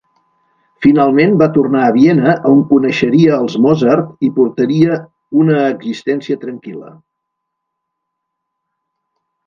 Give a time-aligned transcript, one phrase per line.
[0.85, 4.99] Finalment va tornar a Viena on coneixeria als Mozart i portaria
[5.45, 6.95] una existència tranquil·la.